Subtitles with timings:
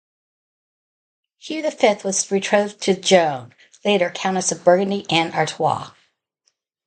[1.37, 3.53] Hugh the Fifth was betrothed to Joan,
[3.85, 5.91] later Countess of Burgundy and Artois.